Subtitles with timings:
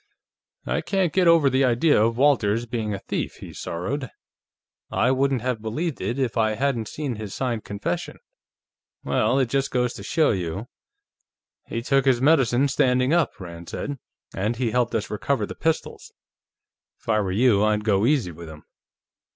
[0.65, 4.09] "I can't get over the idea of Walters being a thief," he sorrowed.
[4.89, 8.17] "I wouldn't have believed it if I hadn't seen his signed confession....
[9.03, 10.67] Well, it just goes to show you...."
[11.67, 13.99] "He took his medicine standing up," Rand said.
[14.33, 16.11] "And he helped us recover the pistols.
[16.99, 18.63] If I were you, I'd go easy with him."